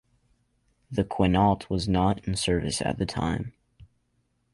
The 0.89 1.03
"Quinault" 1.03 1.69
was 1.69 1.87
not 1.87 2.27
in 2.27 2.35
service 2.35 2.81
at 2.81 2.97
the 2.97 3.05
time. 3.05 3.53